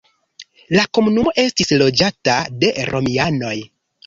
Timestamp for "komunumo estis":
0.97-1.73